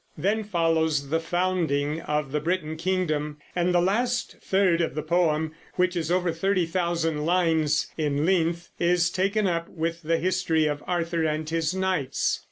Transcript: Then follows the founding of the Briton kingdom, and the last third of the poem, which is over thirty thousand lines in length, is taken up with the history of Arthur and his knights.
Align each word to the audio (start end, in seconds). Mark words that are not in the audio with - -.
Then 0.17 0.43
follows 0.43 1.09
the 1.09 1.19
founding 1.19 2.01
of 2.01 2.31
the 2.31 2.39
Briton 2.39 2.75
kingdom, 2.75 3.37
and 3.55 3.71
the 3.71 3.79
last 3.79 4.37
third 4.41 4.81
of 4.81 4.95
the 4.95 5.03
poem, 5.03 5.53
which 5.75 5.95
is 5.95 6.09
over 6.09 6.31
thirty 6.33 6.65
thousand 6.65 7.23
lines 7.23 7.85
in 7.99 8.25
length, 8.25 8.71
is 8.79 9.11
taken 9.11 9.45
up 9.45 9.69
with 9.69 10.01
the 10.01 10.17
history 10.17 10.65
of 10.65 10.83
Arthur 10.87 11.23
and 11.23 11.47
his 11.47 11.75
knights. 11.75 12.39